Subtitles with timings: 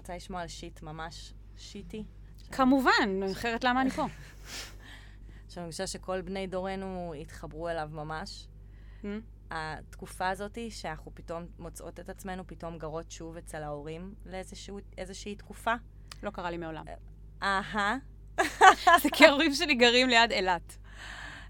[0.00, 2.04] רוצה לשמוע על שיט ממש שיטי?
[2.52, 4.06] כמובן, אחרת למה אני פה?
[5.48, 8.46] שאני חושבת שכל בני דורנו התחברו אליו ממש.
[9.02, 9.06] Hmm?
[9.50, 15.74] התקופה הזאת, שאנחנו פתאום מוצאות את עצמנו פתאום גרות שוב אצל ההורים לאיזושהי תקופה.
[16.22, 16.84] לא קרה לי מעולם.
[17.42, 17.96] אהה.
[19.02, 20.76] זה כי ההורים שלי גרים ליד אילת.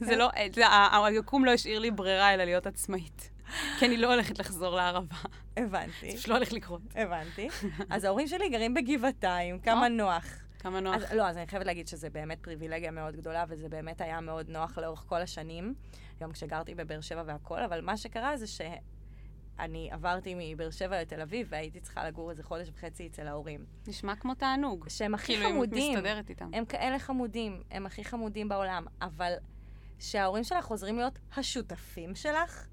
[0.00, 3.30] זה לא, זה, ה- היקום לא השאיר לי ברירה אלא להיות עצמאית.
[3.78, 5.16] כי אני לא הולכת לחזור לערבה.
[5.56, 6.80] הבנתי, זה לא הולך לקרות.
[6.94, 7.48] הבנתי.
[7.90, 9.88] אז ההורים שלי גרים בגבעתיים, כמה.
[9.88, 10.24] נוח.
[10.58, 10.94] כמה נוח.
[10.94, 14.48] אז, לא, אז אני חייבת להגיד שזה באמת פריבילגיה מאוד גדולה, וזה באמת היה מאוד
[14.50, 15.74] נוח לאורך כל השנים,
[16.20, 21.46] גם כשגרתי בבאר שבע והכל, אבל מה שקרה זה שאני עברתי מבאר שבע לתל אביב,
[21.50, 23.64] והייתי צריכה לגור איזה חודש וחצי אצל ההורים.
[23.86, 24.88] נשמע כמו תענוג.
[24.88, 25.94] שהם הכי כאילו, אם את חמודים.
[25.94, 26.50] מסתדרת איתם.
[26.52, 29.32] הם כאלה חמודים, הם הכי חמודים בעולם, אבל
[30.00, 32.66] שההורים שלך חוזרים להיות השותפים שלך,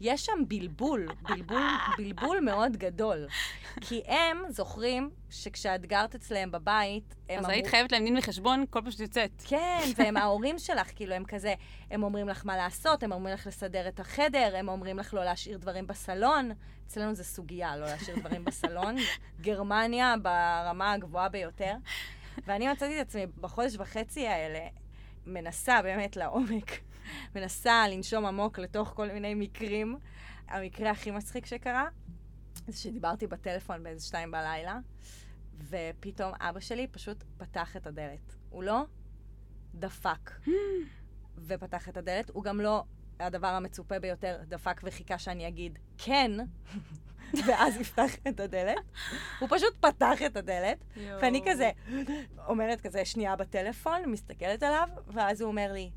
[0.00, 1.62] יש שם בלבול, בלבול,
[1.98, 3.26] בלבול מאוד גדול.
[3.80, 7.50] כי הם זוכרים שכשאת גרת אצלם בבית, הם אז אמרו...
[7.50, 9.30] היית חייבת להם דין וחשבון כל פעם שאת יוצאת.
[9.44, 11.54] כן, והם ההורים שלך, כאילו, הם כזה,
[11.90, 15.24] הם אומרים לך מה לעשות, הם אומרים לך לסדר את החדר, הם אומרים לך לא
[15.24, 16.50] להשאיר דברים בסלון.
[16.86, 18.96] אצלנו זה סוגיה, לא להשאיר דברים בסלון.
[19.40, 21.74] גרמניה ברמה הגבוהה ביותר.
[22.46, 24.68] ואני מצאתי את עצמי בחודש וחצי האלה,
[25.26, 26.70] מנסה באמת לעומק,
[27.34, 29.98] מנסה לנשום עמוק לתוך כל מיני מקרים.
[30.48, 31.88] המקרה הכי מצחיק שקרה,
[32.66, 34.78] זה שדיברתי בטלפון באיזה שתיים בלילה,
[35.68, 38.36] ופתאום אבא שלי פשוט פתח את הדלת.
[38.50, 38.82] הוא לא
[39.74, 40.30] דפק
[41.46, 42.84] ופתח את הדלת, הוא גם לא,
[43.20, 46.30] הדבר המצופה ביותר, דפק וחיכה שאני אגיד כן,
[47.46, 48.76] ואז יפתח את הדלת.
[49.38, 51.70] הוא פשוט פתח את הדלת, ואני כזה
[52.46, 55.90] אומרת כזה שנייה בטלפון, מסתכלת עליו, ואז הוא אומר לי,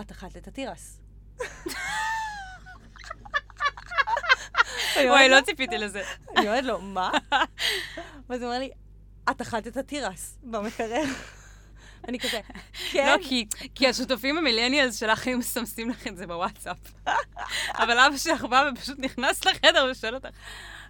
[0.00, 1.00] את אכלת את התירס.
[4.96, 6.02] וואי, לא ציפיתי לזה.
[6.36, 7.10] אני אומרת לו, מה?
[8.28, 8.70] ואז הוא אומר לי,
[9.30, 11.04] את אכלת את התירס במקרר.
[12.08, 12.40] אני כזה,
[12.92, 13.06] כן.
[13.06, 16.76] לא, כי, כי השותפים המילניאלס שלך היו מסמסים לך את זה בוואטסאפ.
[17.82, 20.28] אבל אבא שלך בא ופשוט נכנס לחדר ושואל אותך.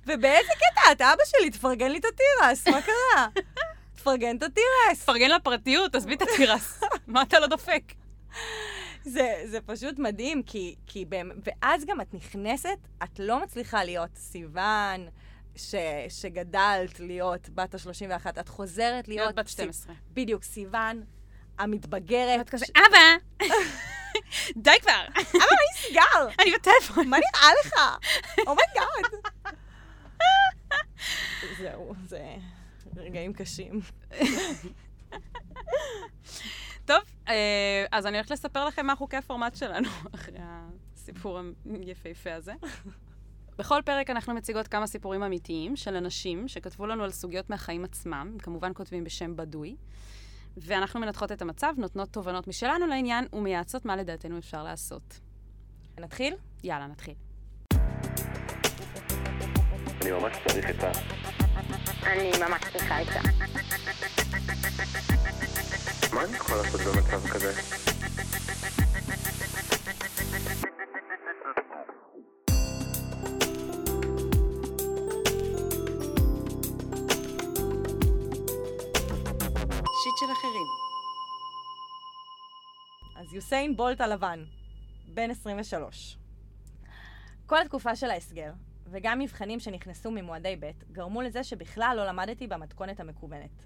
[0.07, 0.93] ובאיזה קטע?
[0.93, 3.29] את אבא שלי, תפרגן לי את התירס, מה קרה?
[3.95, 5.03] תפרגן את התירס.
[5.03, 6.81] תפרגן לפרטיות, עזבי את התירס.
[7.07, 7.83] מה אתה לא דופק?
[9.05, 14.11] זה, זה פשוט מדהים, כי, כי באמת, ואז גם את נכנסת, את לא מצליחה להיות
[14.17, 15.07] סיוון,
[15.57, 15.75] ש,
[16.09, 19.21] שגדלת להיות בת ה-31, את חוזרת להיות...
[19.25, 19.95] להיות בת סיו- 12.
[20.15, 21.03] בדיוק, סיוון,
[21.59, 22.55] המתבגרת.
[22.59, 23.47] ש- אבא!
[24.56, 25.05] די כבר!
[25.11, 26.28] אבא, מה נסגר?
[26.43, 27.09] אני בטלפון.
[27.09, 27.72] מה נראה לך?
[28.47, 29.21] oh my god.
[31.59, 32.34] זהו, זה
[32.97, 33.81] רגעים קשים.
[36.84, 41.41] טוב, אה, אז אני הולכת לספר לכם מה חוקי הפורמט שלנו, אחרי הסיפור
[41.87, 42.53] היפהפה הזה.
[43.59, 48.37] בכל פרק אנחנו מציגות כמה סיפורים אמיתיים של אנשים שכתבו לנו על סוגיות מהחיים עצמם,
[48.43, 49.77] כמובן כותבים בשם בדוי,
[50.56, 55.21] ואנחנו מנתחות את המצב, נותנות תובנות משלנו לעניין ומייעצות מה לדעתנו אפשר לעשות.
[56.00, 56.34] נתחיל?
[56.65, 57.15] יאללה, נתחיל.
[60.03, 60.93] אני ממש צריך את ה...
[62.03, 63.19] אני ממש צריכה את זה.
[66.12, 67.53] מה אני יכול לעשות במצב כזה?
[83.37, 84.45] יוסיין בולט הלבן,
[85.15, 86.19] בן 23.
[87.47, 88.53] כל התקופה של ההסגר,
[88.85, 93.65] וגם מבחנים שנכנסו ממועדי ב', גרמו לזה שבכלל לא למדתי במתכונת המקוונת.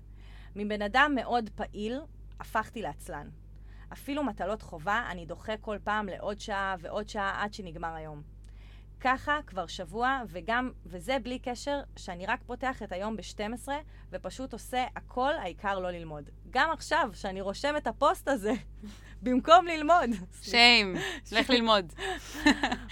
[0.56, 2.00] מבן אדם מאוד פעיל,
[2.41, 3.28] הפכתי לעצלן.
[3.92, 8.22] אפילו מטלות חובה אני דוחה כל פעם לעוד שעה ועוד שעה עד שנגמר היום.
[9.00, 13.69] ככה כבר שבוע, וגם, וזה בלי קשר, שאני רק פותח את היום ב-12
[14.10, 16.30] ופשוט עושה הכל, העיקר לא ללמוד.
[16.50, 18.52] גם עכשיו, שאני רושם את הפוסט הזה,
[19.22, 20.10] במקום ללמוד.
[20.42, 20.94] שיים,
[21.32, 21.92] לך ללמוד.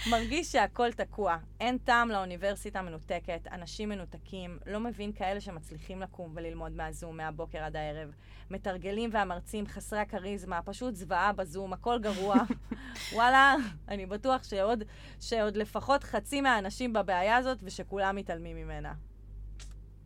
[0.09, 1.37] מרגיש שהכל תקוע.
[1.59, 7.75] אין טעם לאוניברסיטה מנותקת, אנשים מנותקים, לא מבין כאלה שמצליחים לקום וללמוד מהזום מהבוקר עד
[7.75, 8.13] הערב.
[8.49, 12.35] מתרגלים והמרצים חסרי הכריזמה, פשוט זוועה בזום, הכל גרוע.
[13.13, 13.55] וואלה,
[13.87, 14.83] אני בטוח שעוד,
[15.19, 18.93] שעוד לפחות חצי מהאנשים בבעיה הזאת ושכולם מתעלמים ממנה.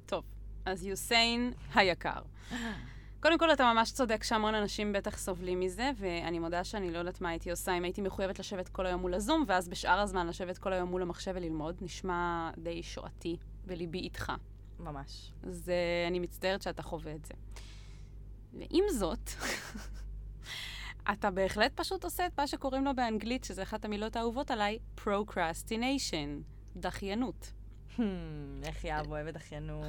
[0.06, 0.23] טוב,
[0.65, 2.21] אז יוסיין היקר.
[3.23, 7.21] קודם כל, אתה ממש צודק שהמון אנשים בטח סובלים מזה, ואני מודה שאני לא יודעת
[7.21, 10.57] מה הייתי עושה אם הייתי מחויבת לשבת כל היום מול הזום, ואז בשאר הזמן לשבת
[10.57, 11.75] כל היום מול המחשב וללמוד.
[11.81, 14.31] נשמע די שואתי, וליבי איתך.
[14.79, 15.31] ממש.
[15.43, 17.33] אז uh, אני מצטערת שאתה חווה את זה.
[18.53, 19.29] ועם זאת,
[21.13, 26.43] אתה בהחלט פשוט עושה את מה שקוראים לו באנגלית, שזה אחת המילות האהובות עליי, procrastination,
[26.75, 27.51] דחיינות.
[28.63, 29.86] איך יאהב אוהב את אחיינות.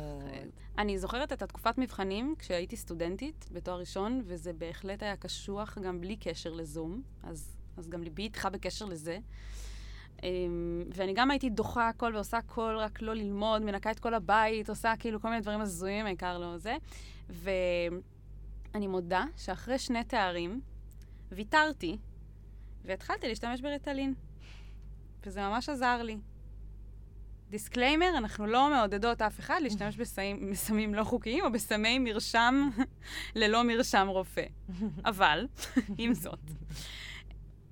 [0.79, 6.17] אני זוכרת את התקופת מבחנים כשהייתי סטודנטית בתואר ראשון, וזה בהחלט היה קשוח גם בלי
[6.17, 9.19] קשר לזום, אז, אז גם ליבי איתך בקשר לזה.
[10.23, 14.69] אמ, ואני גם הייתי דוחה הכל ועושה הכל, רק לא ללמוד, מנקה את כל הבית,
[14.69, 16.77] עושה כאילו כל מיני דברים הזויים, העיקר לא זה.
[17.29, 20.61] ואני מודה שאחרי שני תארים,
[21.33, 21.99] ויתרתי,
[22.85, 24.15] והתחלתי להשתמש בריטלין.
[25.27, 26.17] וזה ממש עזר לי.
[27.51, 32.69] disclaimer, אנחנו לא מעודדות אף אחד להשתמש בסמים, לא חוקיים או בסמי מרשם
[33.41, 34.45] ללא מרשם רופא.
[35.05, 35.47] אבל,
[35.99, 36.41] עם זאת,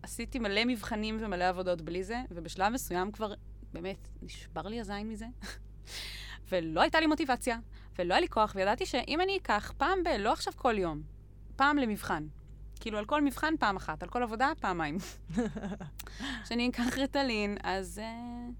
[0.03, 3.35] עשיתי מלא מבחנים ומלא עבודות בלי זה, ובשלב מסוים כבר,
[3.73, 5.27] באמת, נשבר לי הזין מזה.
[6.51, 7.59] ולא הייתה לי מוטיבציה,
[7.99, 10.09] ולא היה לי כוח, וידעתי שאם אני אקח פעם ב...
[10.09, 11.03] לא עכשיו כל יום,
[11.57, 12.27] פעם למבחן.
[12.81, 14.97] כאילו, על כל מבחן פעם אחת, על כל עבודה פעמיים.
[16.45, 18.53] כשאני אקח רטלין, אז uh,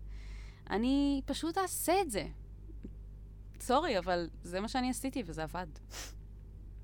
[0.71, 2.27] אני פשוט אעשה את זה.
[3.61, 5.67] סורי, אבל זה מה שאני עשיתי, וזה עבד.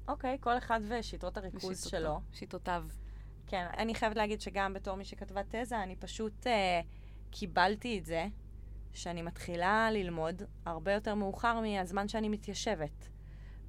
[0.08, 2.20] אוקיי, כל אחד ושיטות הריכוז ושיטותיו- שלו.
[2.32, 2.84] שיטותיו.
[3.46, 6.80] כן, אני חייבת להגיד שגם בתור מי שכתבה תזה, אני פשוט אה,
[7.30, 8.26] קיבלתי את זה
[8.92, 13.08] שאני מתחילה ללמוד הרבה יותר מאוחר מהזמן שאני מתיישבת.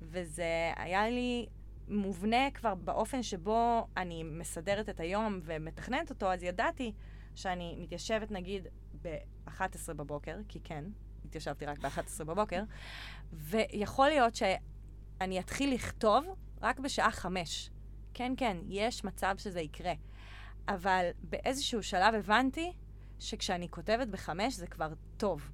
[0.01, 1.45] וזה היה לי
[1.88, 6.94] מובנה כבר באופן שבו אני מסדרת את היום ומתכננת אותו, אז ידעתי
[7.35, 8.67] שאני מתיישבת נגיד
[9.01, 10.85] ב-11 בבוקר, כי כן,
[11.25, 12.63] התיישבתי רק ב-11 בבוקר,
[13.33, 16.25] ויכול להיות שאני אתחיל לכתוב
[16.61, 17.69] רק בשעה חמש.
[18.13, 19.93] כן, כן, יש מצב שזה יקרה.
[20.67, 22.73] אבל באיזשהו שלב הבנתי
[23.19, 25.51] שכשאני כותבת בחמש זה כבר טוב,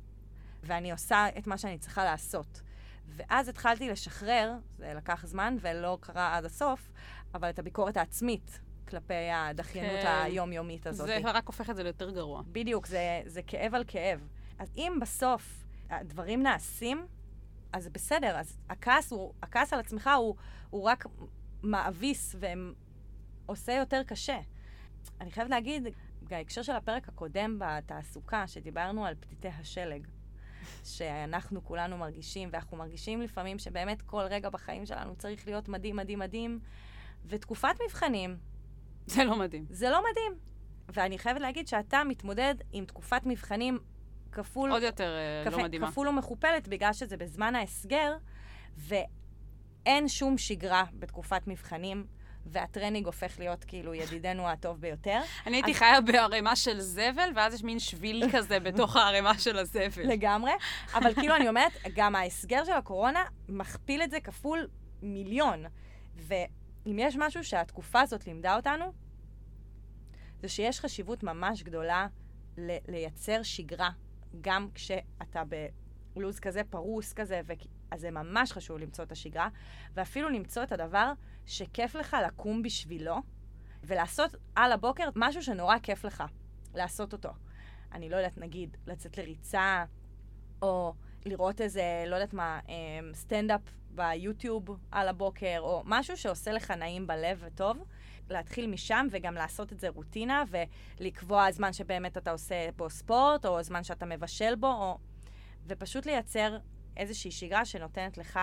[0.63, 2.62] ואני עושה את מה שאני צריכה לעשות.
[3.07, 6.92] ואז התחלתי לשחרר, זה לקח זמן ולא קרה עד הסוף,
[7.33, 8.59] אבל את הביקורת העצמית
[8.90, 10.22] כלפי הדחיינות כן.
[10.24, 11.08] היומיומית הזאת.
[11.08, 12.42] זה רק הופך את זה ליותר גרוע.
[12.52, 14.28] בדיוק, זה, זה כאב על כאב.
[14.60, 17.08] אז אם בסוף הדברים נעשים,
[17.74, 18.38] אז בסדר.
[18.38, 20.36] אז הכעס, הוא, הכעס על עצמך הוא,
[20.70, 21.06] הוא רק
[21.64, 22.36] מאביס
[23.46, 24.40] ועושה יותר קשה.
[25.22, 25.88] אני חייבת להגיד,
[26.22, 30.08] בהקשר של הפרק הקודם בתעסוקה, שדיברנו על פתיתי השלג,
[30.84, 36.20] שאנחנו כולנו מרגישים, ואנחנו מרגישים לפעמים שבאמת כל רגע בחיים שלנו צריך להיות מדהים, מדהים,
[36.20, 36.60] מדהים,
[37.26, 38.38] ותקופת מבחנים,
[39.07, 39.66] זה לא מדהים.
[39.69, 40.40] זה לא מדהים.
[40.94, 43.80] ואני חייבת להגיד שאתה מתמודד עם תקופת מבחנים
[44.31, 45.57] כפול, עוד יותר אה, כפ...
[45.57, 45.92] לא מדהימה.
[45.92, 48.13] כפול ומכופלת, בגלל שזה בזמן ההסגר,
[48.78, 52.06] ואין שום שגרה בתקופת מבחנים,
[52.46, 55.22] והטרנינג הופך להיות כאילו ידידנו הטוב ביותר.
[55.48, 60.04] אני הייתי חיה בערימה של זבל, ואז יש מין שביל כזה בתוך הערימה של הזבל.
[60.04, 60.52] לגמרי.
[60.94, 64.68] אבל כאילו, אני אומרת, גם ההסגר של הקורונה מכפיל את זה כפול
[65.02, 65.66] מיליון.
[66.86, 68.94] ואם יש משהו שהתקופה הזאת לימדה אותנו,
[70.42, 72.08] זה שיש חשיבות ממש גדולה
[72.58, 73.90] ל- לייצר שגרה,
[74.42, 75.44] גם כשאתה
[76.16, 77.54] בלו"ז כזה פרוס כזה, ו...
[77.92, 79.50] אז זה ממש חשוב למצוא את השגרה,
[79.94, 81.12] ואפילו למצוא את הדבר
[81.46, 83.16] שכיף לך לקום בשבילו,
[83.84, 86.24] ולעשות על הבוקר משהו שנורא כיף לך
[86.74, 87.30] לעשות אותו.
[87.92, 89.86] אני לא יודעת, נגיד, לצאת לריצה,
[90.62, 90.94] או
[91.26, 93.62] לראות איזה, לא יודעת מה, אמ, סטנדאפ
[93.95, 97.77] ביוטיוב על הבוקר, או משהו שעושה לך נעים בלב וטוב,
[98.30, 100.44] להתחיל משם וגם לעשות את זה רוטינה,
[101.00, 104.97] ולקבוע זמן שבאמת אתה עושה בו ספורט, או זמן שאתה מבשל בו, או...
[105.68, 106.57] ופשוט לייצר
[106.97, 108.39] איזושהי שגרה שנותנת לך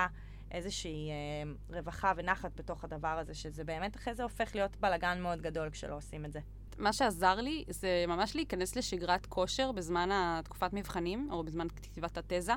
[0.50, 5.40] איזושהי אה, רווחה ונחת בתוך הדבר הזה, שזה באמת אחרי זה הופך להיות בלאגן מאוד
[5.42, 6.40] גדול כשלא עושים את זה.
[6.83, 12.53] מה שעזר לי זה ממש להיכנס לשגרת כושר בזמן התקופת מבחנים, או בזמן כתיבת התזה,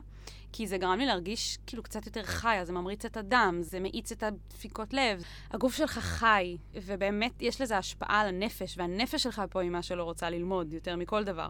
[0.52, 3.80] כי זה גרם לי להרגיש כאילו קצת יותר חי, אז זה ממריץ את הדם, זה
[3.80, 5.24] מאיץ את הדפיקות לב.
[5.52, 10.04] הגוף שלך חי, ובאמת יש לזה השפעה על הנפש, והנפש שלך פה היא מה שלא
[10.04, 11.50] רוצה ללמוד יותר מכל דבר.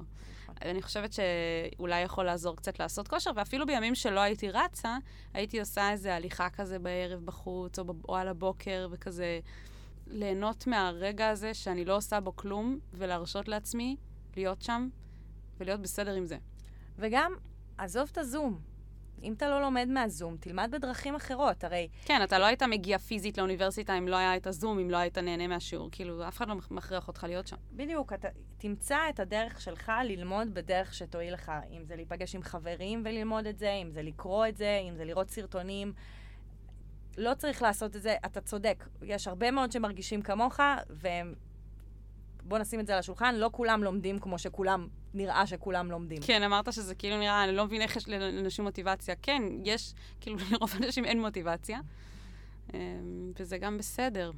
[0.62, 4.98] אני חושבת שאולי יכול לעזור קצת לעשות כושר, ואפילו בימים שלא הייתי רצה,
[5.34, 9.40] הייתי עושה איזה הליכה כזה בערב בחוץ, או, או על הבוקר, וכזה
[10.08, 13.96] ליהנות מהרגע הזה שאני לא עושה בו כלום, ולהרשות לעצמי
[14.36, 14.90] להיות שם
[15.58, 16.38] ולהיות בסדר עם זה.
[16.98, 17.34] וגם,
[17.78, 18.60] עזוב את הזום.
[19.24, 21.64] אם אתה לא לומד מהזום, תלמד בדרכים אחרות.
[21.64, 24.98] הרי כן, אתה לא היית מגיע פיזית לאוניברסיטה אם לא היה את הזום, אם לא
[24.98, 25.90] היית נהנה מהשיעור.
[25.92, 27.56] כאילו, אף אחד לא מכריח אותך להיות שם.
[27.72, 31.52] בדיוק, אתה תמצא את הדרך שלך ללמוד בדרך שתועיל לך.
[31.72, 35.06] אם זה להיפגש עם חברים וללמוד את זה, אם זה לקרוא את זה, אם זה
[35.06, 35.94] לראות סרטונים.
[37.18, 38.86] לא צריך לעשות את זה, אתה צודק.
[39.02, 41.34] יש הרבה מאוד שמרגישים כמוך, והם...
[42.48, 46.22] בוא נשים את זה על השולחן, לא כולם לומדים כמו שכולם, נראה שכולם לומדים.
[46.22, 49.16] כן, אמרת שזה כאילו נראה, אני לא מבין איך יש לאנשים מוטיבציה.
[49.22, 51.80] כן, יש, כאילו, לרוב האנשים אין מוטיבציה,
[52.74, 52.80] אמ,
[53.40, 54.32] וזה גם בסדר.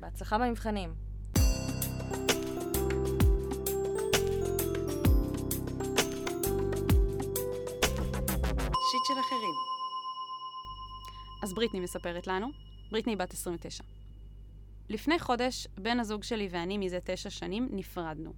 [0.00, 0.94] בהצלחה במבחנים.
[9.04, 9.73] של אחרים.
[11.44, 12.48] אז בריטני מספרת לנו.
[12.90, 13.84] בריטני בת 29.
[14.88, 18.32] לפני חודש, בן הזוג שלי ואני מזה תשע שנים נפרדנו.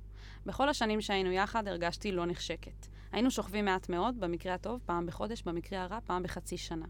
[0.47, 2.87] בכל השנים שהיינו יחד הרגשתי לא נחשקת.
[3.13, 6.87] היינו שוכבים מעט מאוד, במקרה הטוב, פעם בחודש, במקרה הרע, פעם בחצי שנה.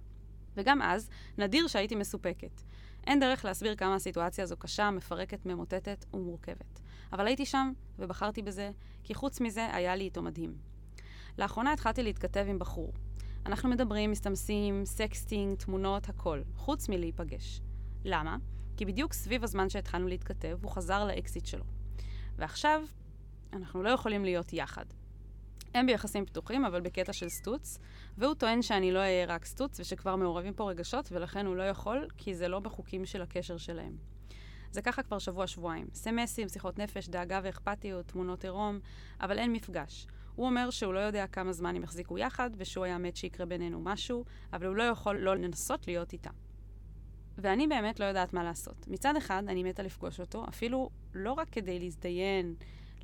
[0.56, 2.62] וגם אז, נדיר שהייתי מסופקת.
[3.06, 6.80] אין דרך להסביר כמה הסיטואציה הזו קשה, מפרקת, ממוטטת ומורכבת.
[7.12, 8.70] אבל הייתי שם, ובחרתי בזה,
[9.04, 10.54] כי חוץ מזה היה לי איתו מדהים.
[11.38, 12.92] לאחרונה התחלתי להתכתב עם בחור.
[13.46, 17.60] אנחנו מדברים, מסתמסים, sexting, תמונות, הכל, חוץ מלהיפגש.
[18.04, 18.36] למה?
[18.76, 21.64] כי בדיוק סביב הזמן שהתחלנו להתכתב, הוא חזר לאקסית שלו.
[22.36, 22.82] ועכשיו,
[23.52, 24.84] אנחנו לא יכולים להיות יחד.
[25.74, 27.78] הם ביחסים פתוחים, אבל בקטע של סטוץ,
[28.18, 32.08] והוא טוען שאני לא אהיה רק סטוץ ושכבר מעורבים פה רגשות, ולכן הוא לא יכול,
[32.16, 33.96] כי זה לא בחוקים של הקשר שלהם.
[34.70, 35.86] זה ככה כבר שבוע-שבועיים.
[35.94, 38.78] סמסים, שיחות נפש, דאגה ואכפתיות, תמונות עירום,
[39.20, 40.06] אבל אין מפגש.
[40.36, 43.80] הוא אומר שהוא לא יודע כמה זמן הם יחזיקו יחד, ושהוא היה מת שיקרה בינינו
[43.80, 46.30] משהו, אבל הוא לא יכול לא לנסות להיות איתה.
[47.38, 48.88] ואני באמת לא יודעת מה לעשות.
[48.88, 52.54] מצד אחד, אני מתה לפגוש אותו, אפילו לא רק כדי להזדיין,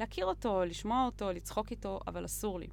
[0.01, 2.69] להכיר אותו, לשמוע אותו, לצחוק איתו, אבל אסור לי.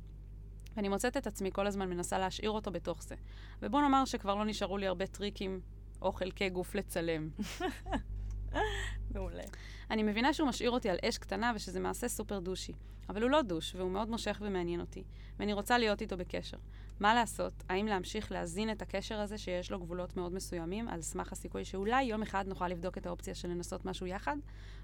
[0.76, 3.16] ואני מוצאת את עצמי כל הזמן מנסה להשאיר אותו בתוך זה.
[3.62, 5.62] ובוא נאמר שכבר לא נשארו לי הרבה טריקים
[6.02, 7.30] או חלקי גוף לצלם.
[9.16, 9.44] מעולה.
[9.92, 12.74] אני מבינה שהוא משאיר אותי על אש קטנה ושזה מעשה סופר דושי.
[13.10, 15.04] אבל הוא לא דוש, והוא מאוד מושך ומעניין אותי.
[15.40, 16.58] ואני רוצה להיות איתו בקשר.
[17.00, 17.54] מה לעשות?
[17.70, 22.04] האם להמשיך להזין את הקשר הזה שיש לו גבולות מאוד מסוימים, על סמך הסיכוי שאולי
[22.04, 24.38] יום אחד נוכל לבדוק את האופציה של לנסות משהו יחד?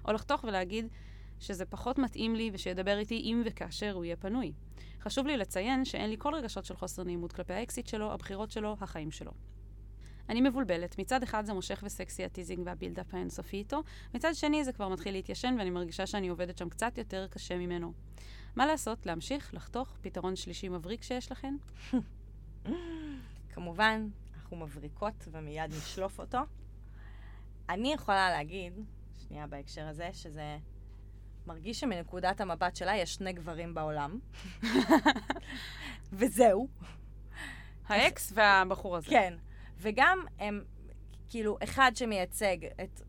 [0.04, 0.88] או לחתוך ולהגיד
[1.40, 4.52] שזה פחות מתאים לי ושידבר איתי אם וכאשר הוא יהיה פנוי.
[5.00, 8.76] חשוב לי לציין שאין לי כל רגשות של חוסר נעימות כלפי האקסית שלו, הבחירות שלו,
[8.80, 9.32] החיים שלו.
[10.28, 10.98] אני מבולבלת.
[10.98, 13.82] מצד אחד זה מושך וסקסי ה teasing וה build-up האינסופי איתו,
[14.14, 17.92] מצד שני זה כבר מתחיל להתיישן ואני מרגישה שאני עובדת שם קצת יותר קשה ממנו.
[18.56, 19.06] מה לעשות?
[19.06, 19.54] להמשיך?
[19.54, 19.96] לחתוך?
[20.00, 21.54] פתרון שלישי מבריק שיש לכן?
[23.54, 26.38] כמובן, אנחנו מבריקות ומיד נשלוף אותו.
[27.68, 28.72] אני יכולה להגיד,
[29.28, 30.58] שנייה בהקשר הזה, שזה
[31.46, 34.18] מרגיש שמנקודת המבט שלה יש שני גברים בעולם.
[36.12, 36.68] וזהו.
[37.86, 39.10] האקס והבחור הזה.
[39.10, 39.34] כן.
[39.78, 40.64] וגם הם,
[41.28, 43.02] כאילו, אחד שמייצג את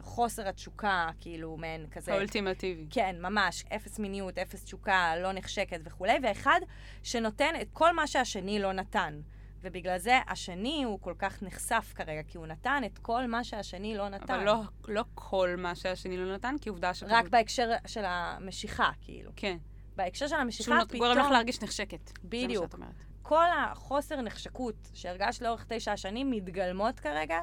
[0.00, 2.12] חוסר התשוקה, כאילו, מעין כזה...
[2.12, 2.86] האולטימטיבי.
[2.90, 3.64] כן, ממש.
[3.76, 6.60] אפס מיניות, אפס תשוקה, לא נחשקת וכולי, ואחד
[7.02, 9.20] שנותן את כל מה שהשני לא נתן.
[9.62, 13.96] ובגלל זה השני הוא כל כך נחשף כרגע, כי הוא נתן את כל מה שהשני
[13.96, 14.34] לא נתן.
[14.34, 17.02] אבל לא, לא כל מה שהשני לא נתן, כי עובדה ש...
[17.02, 19.30] רק בהקשר של המשיכה, כאילו.
[19.36, 19.56] כן.
[19.96, 21.00] בהקשר של המשיכה, שהוא פתאום...
[21.00, 22.08] גורם לך להרגיש נחשקת.
[22.08, 22.64] זה מה בדיוק.
[22.64, 23.11] שאת אומרת.
[23.22, 27.40] כל החוסר נחשקות שהרגשת לאורך תשע השנים מתגלמות כרגע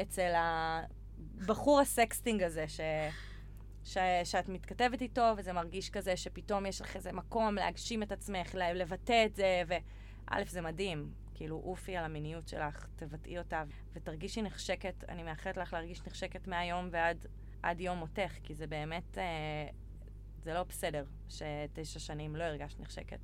[0.00, 2.80] אצל הבחור הסקסטינג הזה, ש...
[3.84, 3.98] ש...
[4.24, 9.24] שאת מתכתבת איתו, וזה מרגיש כזה שפתאום יש לך איזה מקום להגשים את עצמך, לבטא
[9.26, 11.10] את זה, וא', זה מדהים.
[11.34, 15.04] כאילו, עופי על המיניות שלך, תבטאי אותה, ותרגישי נחשקת.
[15.08, 17.26] אני מאחלת לך להרגיש נחשקת מהיום ועד
[17.62, 19.68] עד יום מותך, כי זה באמת, אה,
[20.42, 23.18] זה לא בסדר שתשע שנים לא הרגשת נחשקת.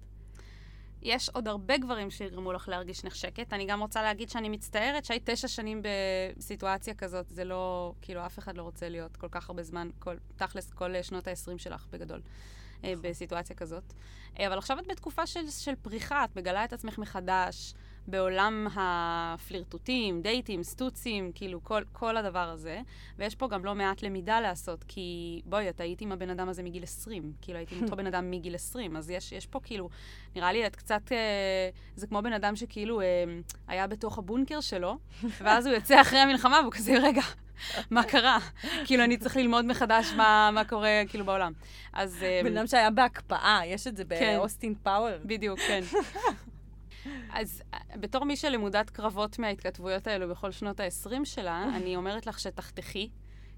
[1.02, 3.52] יש עוד הרבה גברים שיגרמו לך להרגיש נחשקת.
[3.52, 5.82] אני גם רוצה להגיד שאני מצטערת שהיית תשע שנים
[6.36, 7.28] בסיטואציה כזאת.
[7.28, 10.94] זה לא, כאילו, אף אחד לא רוצה להיות כל כך הרבה זמן, כל, תכלס, כל
[10.94, 12.20] אה, שנות ה-20 שלך בגדול,
[12.84, 13.92] אה, בסיטואציה כזאת.
[14.40, 17.74] אה, אבל עכשיו את בתקופה של, של פריחה, את מגלה את עצמך מחדש
[18.06, 22.80] בעולם הפלירטוטים, דייטים, סטוצים, כאילו, כל, כל הדבר הזה.
[23.18, 26.62] ויש פה גם לא מעט למידה לעשות, כי בואי, את היית עם הבן אדם הזה
[26.62, 27.32] מגיל 20.
[27.42, 29.88] כאילו, הייתי עם אותו בן אדם מגיל 20, אז יש, יש פה כאילו,
[30.36, 33.06] נראה לי את קצת, אה, זה כמו בן אדם שכאילו אה,
[33.68, 34.98] היה בתוך הבונקר שלו,
[35.44, 37.22] ואז הוא יוצא אחרי המלחמה, והוא כזה, רגע,
[37.90, 38.38] מה קרה?
[38.84, 41.52] כאילו, אני צריך ללמוד מחדש מה, מה קורה, כאילו, בעולם.
[41.92, 42.22] אז...
[42.22, 44.36] אה, בן אדם שהיה בהקפאה, יש את זה כן.
[44.38, 45.18] באוסטין פאוור.
[45.24, 45.80] בדיוק, כן.
[47.30, 52.40] אז אה, בתור מי שלמודת קרבות מההתכתבויות האלו בכל שנות ה-20 שלה, אני אומרת לך
[52.40, 53.10] שתחתכי,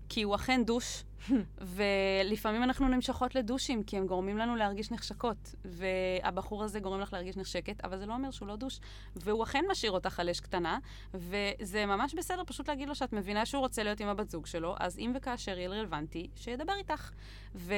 [0.09, 1.05] כי הוא אכן דוש,
[1.77, 7.37] ולפעמים אנחנו נמשכות לדושים, כי הם גורמים לנו להרגיש נחשקות, והבחור הזה גורם לך להרגיש
[7.37, 8.81] נחשקת, אבל זה לא אומר שהוא לא דוש,
[9.17, 10.79] והוא אכן משאיר אותך על אש קטנה,
[11.15, 14.75] וזה ממש בסדר פשוט להגיד לו שאת מבינה שהוא רוצה להיות עם הבת זוג שלו,
[14.79, 17.11] אז אם וכאשר יהיה רלוונטי, שידבר איתך.
[17.55, 17.75] ו...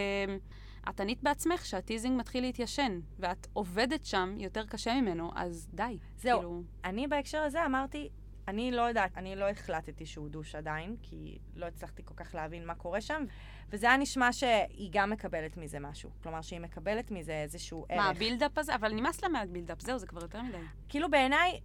[0.88, 5.98] את ענית בעצמך שהטיזינג מתחיל להתיישן, ואת עובדת שם יותר קשה ממנו, אז די.
[6.16, 6.38] זהו.
[6.38, 8.08] כאילו, אני בהקשר הזה אמרתי,
[8.48, 12.66] אני לא יודעת, אני לא החלטתי שהוא דוש עדיין, כי לא הצלחתי כל כך להבין
[12.66, 13.24] מה קורה שם,
[13.70, 16.10] וזה היה נשמע שהיא גם מקבלת מזה משהו.
[16.22, 18.00] כלומר, שהיא מקבלת מזה איזשהו ערך.
[18.00, 18.74] מה, ה build-up הזה?
[18.74, 20.58] אבל נמאס לה מה build-up, זהו, זה כבר יותר מדי.
[20.88, 21.60] כאילו בעיניי,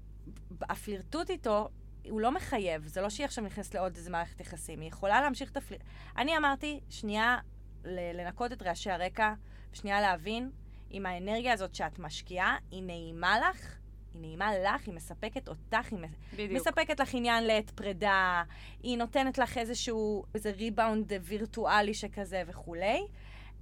[0.62, 1.70] הפלירטוט איתו,
[2.10, 5.52] הוא לא מחייב, זה לא שהיא עכשיו נכנסת לעוד איזה מערכת יחסים, היא יכולה להמשיך
[5.52, 5.88] את הפלירטוט.
[6.18, 7.38] אני אמרתי, שנייה,
[7.86, 9.34] לנקות את רעשי הרקע,
[9.74, 10.52] שנייה להבין
[10.92, 13.78] אם האנרגיה הזאת שאת משקיעה, היא נעימה לך,
[14.14, 16.00] היא נעימה לך, היא מספקת אותך, היא
[16.34, 16.52] בדיוק.
[16.52, 18.44] מספקת לך עניין לעת פרידה,
[18.84, 23.02] היא נותנת לך איזשהו, איזה ריבאונד וירטואלי שכזה וכולי,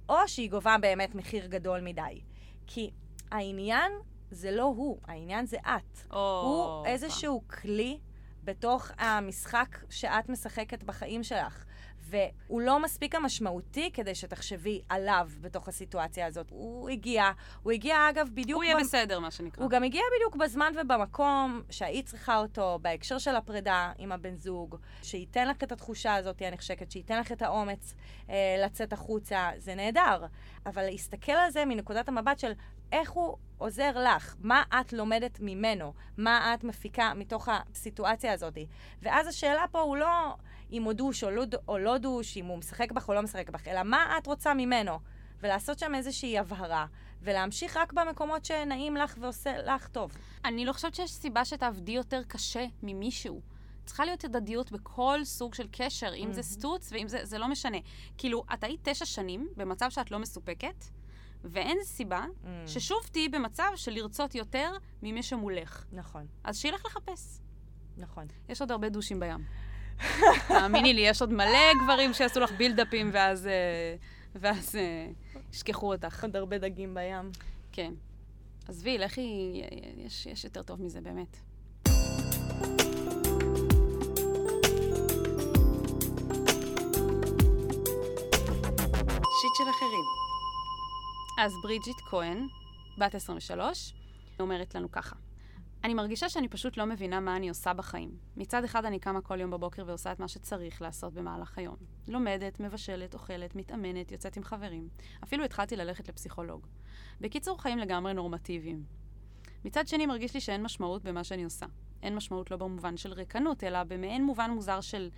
[0.08, 2.20] או שהיא גובה באמת מחיר גדול מדי.
[2.66, 2.90] כי
[3.30, 3.92] העניין
[4.30, 5.98] זה לא הוא, העניין זה את.
[6.10, 6.42] או...
[6.44, 7.98] הוא איזשהו כלי
[8.44, 11.64] בתוך המשחק שאת משחקת בחיים שלך.
[12.10, 16.50] והוא לא מספיק המשמעותי כדי שתחשבי עליו בתוך הסיטואציה הזאת.
[16.50, 17.24] הוא הגיע,
[17.62, 18.56] הוא הגיע אגב בדיוק...
[18.56, 19.62] הוא יהיה במ- בסדר, מה שנקרא.
[19.62, 24.76] הוא גם הגיע בדיוק בזמן ובמקום שהיית צריכה אותו, בהקשר של הפרידה עם הבן זוג,
[25.02, 27.94] שייתן לך את התחושה הזאת הנחשקת, שייתן לך את האומץ
[28.30, 30.26] אה, לצאת החוצה, זה נהדר.
[30.66, 32.52] אבל להסתכל על זה מנקודת המבט של
[32.92, 38.58] איך הוא עוזר לך, מה את לומדת ממנו, מה את מפיקה מתוך הסיטואציה הזאת.
[39.02, 40.34] ואז השאלה פה הוא לא
[40.72, 43.50] אם הוא דוש או לא, או לא דוש, אם הוא משחק בך או לא משחק
[43.50, 44.98] בך, אלא מה את רוצה ממנו.
[45.40, 46.86] ולעשות שם איזושהי הבהרה,
[47.22, 50.16] ולהמשיך רק במקומות שנעים לך ועושה לך טוב.
[50.44, 53.40] אני לא חושבת שיש סיבה שתעבדי יותר קשה ממישהו.
[53.84, 57.78] צריכה להיות הדדיות בכל סוג של קשר, אם זה סטוץ ואם זה, זה לא משנה.
[58.18, 60.84] כאילו, את היית תשע שנים במצב שאת לא מסופקת,
[61.44, 62.46] ואין סיבה Mm.
[62.66, 65.84] ששוב תהיי במצב של לרצות יותר ממי שמולך.
[65.92, 67.38] נכון, אז שילך לחפש.
[67.96, 68.26] נכון.
[68.48, 69.44] יש עוד הרבה דושים בים.
[70.48, 73.52] תאמיני לי, יש עוד מלא גברים שיעשו לך בילדאפים ואז, אה,
[74.34, 75.06] ואז אה,
[75.52, 76.24] ישכחו אותך.
[76.24, 77.30] עוד הרבה דגים בים.
[77.72, 77.92] כן.
[78.68, 79.60] עזבי, לכי,
[79.96, 81.36] יש, יש יותר טוב מזה, באמת.
[89.40, 90.29] שיט של אחרים.
[91.42, 92.46] אז ברידג'יט כהן,
[92.98, 93.94] בת 23,
[94.40, 95.16] אומרת לנו ככה:
[95.84, 98.16] אני מרגישה שאני פשוט לא מבינה מה אני עושה בחיים.
[98.36, 101.76] מצד אחד אני קמה כל יום בבוקר ועושה את מה שצריך לעשות במהלך היום.
[102.08, 104.88] לומדת, מבשלת, אוכלת, מתאמנת, יוצאת עם חברים.
[105.24, 106.66] אפילו התחלתי ללכת לפסיכולוג.
[107.20, 108.84] בקיצור, חיים לגמרי נורמטיביים.
[109.64, 111.66] מצד שני, מרגיש לי שאין משמעות במה שאני עושה.
[112.02, 115.10] אין משמעות לא במובן של ריקנות, אלא במעין מובן מוזר של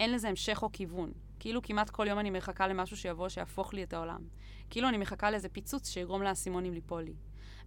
[0.00, 1.12] אין לזה המשך או כיוון.
[1.38, 4.20] כאילו כמעט כל יום אני מחכה למשהו שיבוא שיהפוך לי את העולם.
[4.70, 7.14] כאילו אני מחכה לאיזה פיצוץ שיגרום לאסימונים ליפול לי.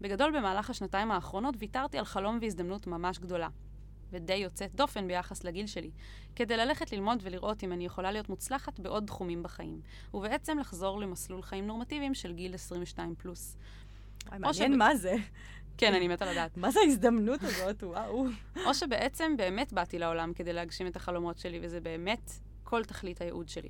[0.02, 3.48] בגדול, במהלך השנתיים האחרונות ויתרתי על חלום והזדמנות ממש גדולה,
[4.12, 5.92] ודי יוצאת דופן ביחס לגיל שלי,
[6.36, 9.82] כדי ללכת ללמוד ולראות אם אני יכולה להיות מוצלחת בעוד תחומים בחיים,
[10.14, 13.58] ובעצם לחזור למסלול חיים נורמטיביים של גיל 22 פלוס.
[14.32, 15.16] מעניין שב- מה זה.
[15.78, 16.58] כן, אני מתה לדעת.
[16.58, 18.26] מה זה ההזדמנות הזאת, וואו.
[18.66, 22.32] או שבעצם באמת באתי לעולם כדי להגשים את החלומות שלי, וזה באמת
[22.64, 23.70] כל תכלית הייעוד שלי.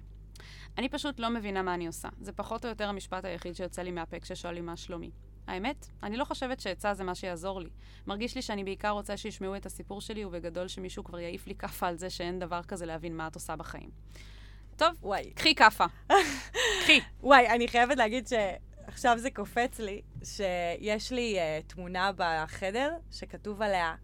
[0.77, 2.09] אני פשוט לא מבינה מה אני עושה.
[2.21, 5.11] זה פחות או יותר המשפט היחיד שיוצא לי מהפה כששואלים מה שלומי.
[5.47, 7.69] האמת, אני לא חושבת שעצה זה מה שיעזור לי.
[8.07, 11.87] מרגיש לי שאני בעיקר רוצה שישמעו את הסיפור שלי, ובגדול שמישהו כבר יעיף לי כאפה
[11.87, 13.89] על זה שאין דבר כזה להבין מה את עושה בחיים.
[14.75, 15.31] טוב, וואי.
[15.35, 15.85] קחי כאפה.
[16.81, 16.99] קחי.
[17.21, 23.95] וואי, אני חייבת להגיד שעכשיו זה קופץ לי, שיש לי uh, תמונה בחדר שכתוב עליה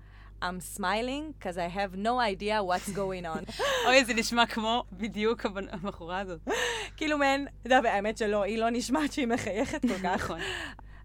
[0.43, 3.61] I'm smiling because I have no idea what's going on.
[3.87, 6.39] אוי, זה נשמע כמו בדיוק הבחורה הזאת.
[6.97, 10.05] כאילו מעין, אתה יודע, האמת שלא, היא לא נשמעת שהיא מחייכת כל כך.
[10.05, 10.39] נכון.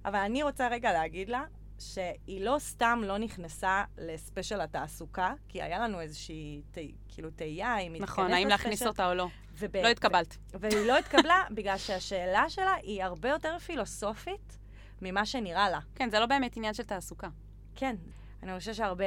[0.05, 1.45] אבל אני רוצה רגע להגיד לה
[1.79, 6.63] שהיא לא סתם לא נכנסה לספיישל התעסוקה, כי היה לנו איזושהי,
[7.09, 8.83] כאילו, תהייה אם היא נכון, האם להכניס.
[8.83, 9.29] אותה או לא.
[9.59, 10.37] וב- לא התקבלת.
[10.55, 14.59] והיא לא התקבלה בגלל שהשאלה שלה היא הרבה יותר פילוסופית
[15.03, 15.79] ממה שנראה לה.
[15.95, 17.29] כן, זה לא באמת עניין של תעסוקה.
[17.75, 17.97] כן,
[18.45, 19.05] אני חושבת שהרבה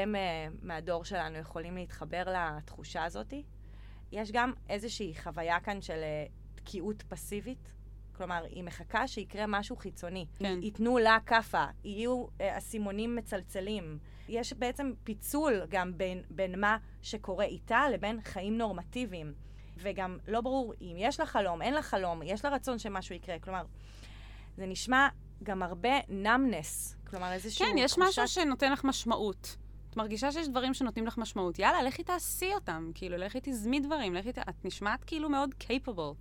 [0.62, 3.34] מהדור שלנו יכולים להתחבר לתחושה הזאת.
[4.12, 7.74] יש גם איזושהי חוויה כאן של אה, תקיעות פסיבית.
[8.16, 10.26] כלומר, היא מחכה שיקרה משהו חיצוני.
[10.40, 10.60] כן.
[10.62, 13.98] ייתנו לה כאפה, יהיו אה, אסימונים מצלצלים.
[14.30, 19.34] יש בעצם פיצול גם בין, בין מה שקורה איתה לבין חיים נורמטיביים.
[19.78, 23.40] וגם לא ברור אם יש לה חלום, אין לה חלום, יש לה רצון שמשהו יקרה.
[23.40, 23.64] כלומר,
[24.58, 25.08] זה נשמע
[25.44, 26.96] גם הרבה numbness.
[27.10, 29.58] כלומר, איזשהו כן, יש תחושת- משהו שנותן לך משמעות.
[29.90, 31.60] את מרגישה שיש דברים שנותנים לך משמעות.
[31.60, 32.92] יאללה, לכי תעשי אותם.
[32.94, 34.38] כאילו, לכי תזמי דברים, לכי ת...
[34.40, 36.14] את נשמעת כאילו מאוד capable,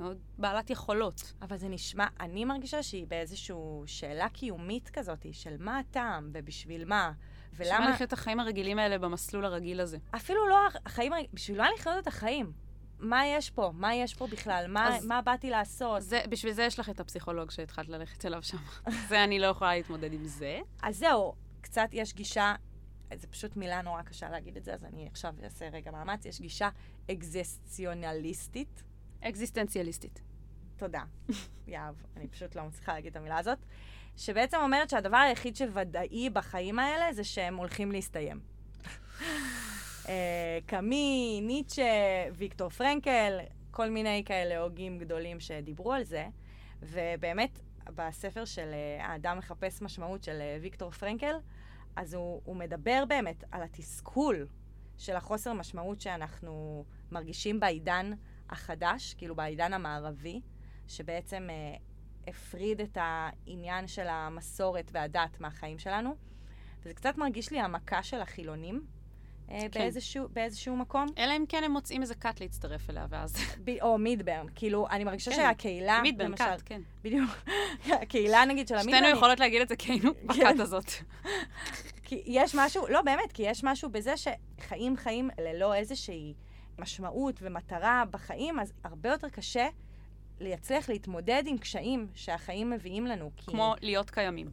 [0.00, 1.32] מאוד בעלת יכולות.
[1.42, 3.56] אבל זה נשמע, אני מרגישה שהיא באיזושהי
[3.86, 7.12] שאלה קיומית כזאת, של מה הטעם ובשביל מה,
[7.56, 7.76] ולמה...
[7.78, 7.90] ולמה...
[7.90, 9.98] לחיות את החיים הרגילים האלה במסלול הרגיל הזה?
[10.16, 10.56] אפילו לא
[10.86, 12.52] החיים, הר- בשביל מה לחיות את החיים?
[13.00, 13.72] מה יש פה?
[13.74, 14.66] מה יש פה בכלל?
[14.68, 16.02] מה, אז- מה באתי לעשות?
[16.02, 18.56] זה, בשביל זה יש לך את הפסיכולוג שהתחלת ללכת אליו שם.
[19.08, 20.60] זה אני לא יכולה להתמודד עם זה.
[20.82, 22.54] אז זהו, קצת יש גישה,
[23.14, 26.40] זו פשוט מילה נורא קשה להגיד את זה, אז אני עכשיו אעשה רגע מאמץ, יש
[26.40, 26.68] גישה
[27.10, 28.82] אקזיסציונליסטית.
[29.20, 30.20] אקזיסטנציאליסטית.
[30.76, 31.02] תודה.
[31.66, 33.58] יהב, אני פשוט לא מצליחה להגיד את המילה הזאת.
[34.16, 38.40] שבעצם אומרת שהדבר היחיד שוודאי בחיים האלה זה שהם הולכים להסתיים.
[40.08, 41.82] אה, קאמי, ניטשה,
[42.32, 43.38] ויקטור פרנקל,
[43.70, 46.26] כל מיני כאלה הוגים גדולים שדיברו על זה.
[46.82, 47.60] ובאמת,
[47.94, 51.34] בספר של אה, האדם מחפש משמעות של אה, ויקטור פרנקל,
[51.96, 54.46] אז הוא, הוא מדבר באמת על התסכול
[54.98, 58.12] של החוסר משמעות שאנחנו מרגישים בעידן
[58.50, 60.40] החדש, כאילו בעידן המערבי,
[60.88, 61.76] שבעצם אה,
[62.26, 66.16] הפריד את העניין של המסורת והדת מהחיים שלנו.
[66.82, 68.86] וזה קצת מרגיש לי המכה של החילונים
[69.50, 69.80] כן.
[69.80, 71.06] באיזשהו, באיזשהו מקום.
[71.18, 73.36] אלא אם כן הם מוצאים איזה כת להצטרף אליה, ואז...
[73.64, 75.36] ב, או מידברן, כאילו, אני מרגישה כן.
[75.36, 76.80] שהקהילה, מידברן, למשל, כת, כן.
[77.04, 77.30] בדיוק,
[78.02, 80.26] הקהילה נגיד של המידברנים, שתינו יכולות להגיד את זה היינו כן.
[80.26, 80.90] בכת הזאת.
[82.04, 86.34] כי יש משהו, לא באמת, כי יש משהו בזה שחיים חיים ללא איזושהי
[86.78, 89.68] משמעות ומטרה בחיים, אז הרבה יותר קשה
[90.40, 93.30] להצליח להתמודד עם קשיים שהחיים מביאים לנו.
[93.36, 93.50] כי...
[93.50, 94.50] כמו להיות קיימים.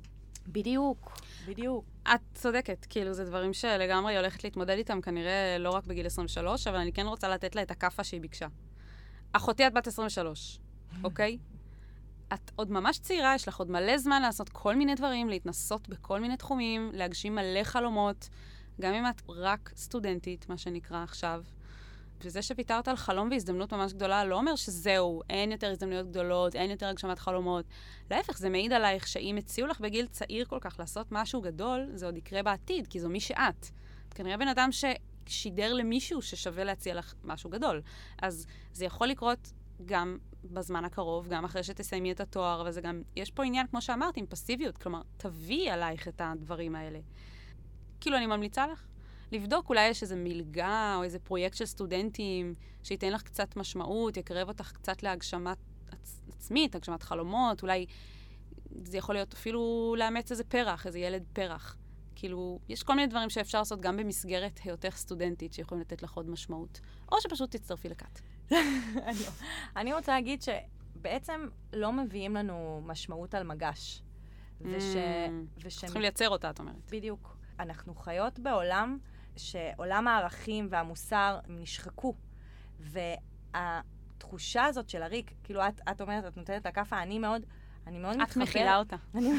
[0.48, 1.86] בדיוק, בדיוק.
[2.04, 6.68] את צודקת, כאילו, זה דברים שלגמרי היא הולכת להתמודד איתם, כנראה לא רק בגיל 23,
[6.68, 8.48] אבל אני כן רוצה לתת לה את הכאפה שהיא ביקשה.
[9.32, 10.60] אחותי את בת 23,
[11.04, 11.38] אוקיי?
[12.34, 16.20] את עוד ממש צעירה, יש לך עוד מלא זמן לעשות כל מיני דברים, להתנסות בכל
[16.20, 18.30] מיני תחומים, להגשים מלא חלומות,
[18.82, 21.44] גם אם את רק סטודנטית, מה שנקרא עכשיו.
[22.22, 26.72] וזה שוויתרת על חלום והזדמנות ממש גדולה, לא אומר שזהו, אין יותר הזדמנויות גדולות, אין
[26.72, 27.66] יותר הגשמת חלומות.
[28.12, 32.06] להפך, זה מעיד עלייך שאם הציעו לך בגיל צעיר כל כך לעשות משהו גדול, זה
[32.06, 33.70] עוד יקרה בעתיד, כי זו מי שאת.
[34.10, 37.82] את כנראה בן אדם ששידר למישהו ששווה להציע לך משהו גדול.
[38.22, 39.52] אז זה יכול לקרות
[39.86, 44.18] גם בזמן הקרוב, גם אחרי שתסיימי את התואר, וזה גם, יש פה עניין, כמו שאמרת,
[44.18, 44.78] עם פסיביות.
[44.78, 47.00] כלומר, תביאי עלייך את הדברים האלה.
[48.02, 48.88] כאילו, אני ממליצה לך
[49.32, 54.48] לבדוק, אולי יש איזה מלגה או איזה פרויקט של סטודנטים שייתן לך קצת משמעות, יקרב
[54.48, 55.58] אותך קצת להגשמת
[55.92, 57.86] עצ- עצמית, הגשמת חלומות, אולי
[58.84, 61.78] זה יכול להיות אפילו לאמץ איזה פרח, איזה ילד פרח.
[62.16, 66.30] כאילו, יש כל מיני דברים שאפשר לעשות גם במסגרת היותך סטודנטית, שיכולים לתת לך עוד
[66.30, 66.80] משמעות.
[67.12, 68.20] או שפשוט תצטרפי לכת.
[69.78, 74.02] אני רוצה להגיד שבעצם לא מביאים לנו משמעות על מגש.
[74.62, 74.84] וש...
[74.84, 75.80] Mm, וש...
[75.80, 76.92] צריכים לייצר אותה, את אומרת.
[76.92, 77.38] בדיוק.
[77.60, 78.98] אנחנו חיות בעולם
[79.38, 82.16] שעולם הערכים והמוסר נשחקו.
[82.80, 87.46] והתחושה הזאת של הריק, כאילו את, את אומרת, את נותנת לה כאפה, אני מאוד,
[87.88, 88.48] אני מאוד את מתחברת.
[88.48, 88.96] מכילה אותה.
[89.16, 89.32] אני,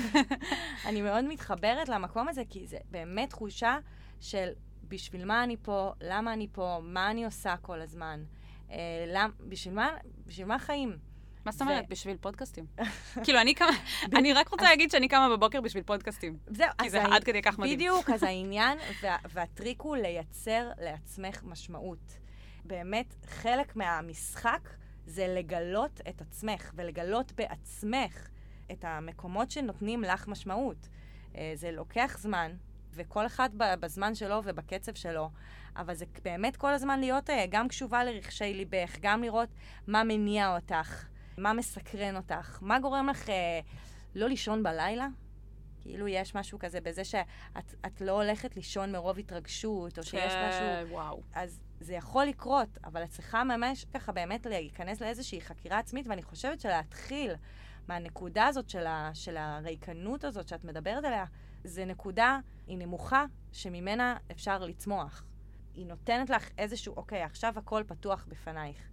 [0.86, 3.78] אני מאוד מתחברת למקום הזה, כי זה באמת תחושה
[4.20, 4.48] של
[4.88, 8.24] בשביל מה אני פה, למה אני פה, מה אני עושה כל הזמן,
[8.70, 9.90] אה, למ, בשביל, מה,
[10.26, 10.98] בשביל מה חיים.
[11.44, 11.88] מה זאת אומרת?
[11.88, 12.66] בשביל פודקאסטים.
[13.24, 13.70] כאילו, אני קמה,
[14.16, 16.36] אני רק רוצה להגיד שאני קמה בבוקר בשביל פודקאסטים.
[16.46, 17.74] זהו, כי אז זה העני- עד כדי כך מדהים.
[17.78, 22.18] בדיוק, אז העניין וה, והטריק הוא לייצר לעצמך משמעות.
[22.64, 24.68] באמת, חלק מהמשחק
[25.06, 28.28] זה לגלות את עצמך ולגלות בעצמך
[28.72, 30.88] את המקומות שנותנים לך משמעות.
[31.36, 32.52] אה, זה לוקח זמן,
[32.94, 35.30] וכל אחד בזמן שלו ובקצב שלו,
[35.76, 39.48] אבל זה באמת כל הזמן להיות אה, גם קשובה לרחשי ליבך, גם לראות
[39.86, 41.04] מה מניע אותך,
[41.38, 43.60] מה מסקרן אותך, מה גורם לך אה,
[44.14, 45.08] לא לישון בלילה.
[45.80, 50.60] כאילו יש משהו כזה בזה שאת את לא הולכת לישון מרוב התרגשות, או שיש משהו...
[50.60, 51.22] כן, וואו.
[51.34, 56.22] אז זה יכול לקרות, אבל את צריכה ממש ככה באמת להיכנס לאיזושהי חקירה עצמית, ואני
[56.22, 57.32] חושבת שלהתחיל
[57.88, 61.24] מהנקודה הזאת של, ה, של הריקנות הזאת שאת מדברת עליה,
[61.64, 65.24] זה נקודה, היא נמוכה, שממנה אפשר לצמוח.
[65.74, 68.87] היא נותנת לך איזשהו, אוקיי, עכשיו הכל פתוח בפנייך.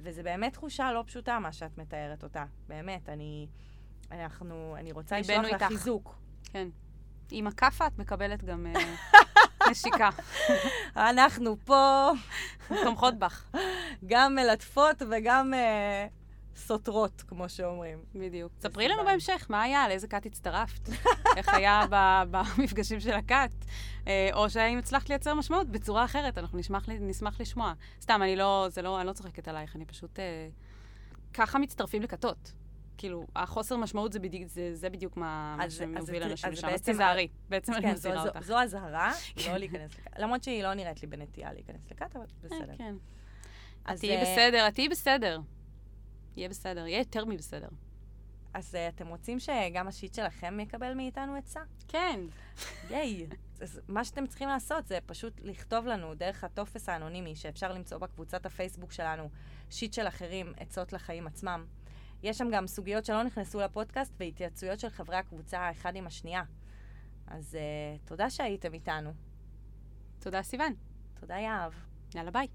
[0.00, 2.44] וזה באמת תחושה לא פשוטה, מה שאת מתארת אותה.
[2.68, 3.46] באמת, אני...
[4.10, 5.66] אנחנו, אני רוצה לשלוח לך איתך.
[5.66, 6.14] חיזוק.
[6.44, 6.68] כן.
[7.30, 8.94] עם הכאפה את מקבלת גם אה,
[9.70, 10.08] נשיקה.
[10.96, 12.10] אנחנו פה
[12.68, 13.50] תומכות בך.
[14.06, 16.06] גם מלטפות וגם אה,
[16.56, 17.98] סותרות, כמו שאומרים.
[18.14, 18.52] בדיוק.
[18.60, 19.04] ספרי לנו.
[19.04, 19.88] בהמשך, מה היה?
[19.88, 20.88] לאיזה כת הצטרפת?
[21.36, 21.82] איך היה
[22.30, 23.50] במפגשים של הכת?
[24.06, 27.72] אה, או שהאם הצלחת לייצר משמעות בצורה אחרת, אנחנו נשמח, נשמח לשמוע.
[28.00, 30.18] סתם, אני לא, זה לא, אני לא צוחקת עלייך, אני פשוט...
[30.18, 30.48] אה,
[31.34, 32.52] ככה מצטרפים לכתות.
[32.98, 36.48] כאילו, החוסר משמעות זה בדיוק, זה, זה בדיוק מה, מה אז- אז שמוביל זה- אנשים
[36.52, 36.66] אז לשם.
[36.66, 38.40] אז בעצם- תיזהרי, בעצם אני כן, זו, מזהירה זו, אותך.
[38.40, 39.12] זו אזהרה,
[39.48, 40.18] לא להיכנס לכת.
[40.18, 42.76] למרות שהיא לא נראית לי בנטייה להיכנס לכת, אבל אה, בסדר.
[42.78, 42.94] כן.
[43.84, 45.40] אז, תהיי אה, בסדר, את תהיי בסדר.
[46.36, 47.68] יהיה בסדר, יהיה יותר מבסדר.
[48.54, 51.60] אז אה, אתם רוצים שגם השיט שלכם יקבל מאיתנו עצה?
[51.88, 52.20] כן.
[52.90, 53.26] ייי.
[53.62, 58.46] אז מה שאתם צריכים לעשות זה פשוט לכתוב לנו דרך הטופס האנונימי שאפשר למצוא בקבוצת
[58.46, 59.28] הפייסבוק שלנו,
[59.70, 61.66] שיט של אחרים, עצות לחיים עצמם.
[62.22, 66.42] יש שם גם סוגיות שלא נכנסו לפודקאסט והתייעצויות של חברי הקבוצה האחד עם השנייה.
[67.26, 69.12] אז uh, תודה שהייתם איתנו.
[70.18, 70.72] תודה, סיוון.
[71.20, 71.72] תודה, יהב.
[72.14, 72.46] יאללה, ביי.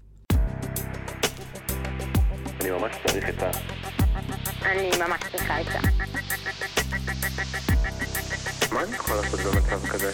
[2.60, 3.71] אני ממש צריך את ה...
[4.64, 5.78] אני ממש צריכה עצה.
[8.72, 10.12] מה אני יכול לעשות במצב כזה?